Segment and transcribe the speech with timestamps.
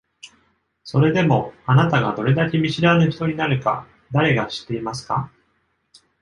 [0.83, 5.31] それでも、あなたがどれだけ見知らぬ人になるか誰が知っていますか？